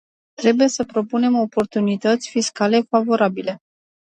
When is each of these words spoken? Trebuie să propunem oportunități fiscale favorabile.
Trebuie 0.33 0.67
să 0.67 0.83
propunem 0.83 1.39
oportunități 1.39 2.29
fiscale 2.29 2.81
favorabile. 2.81 3.59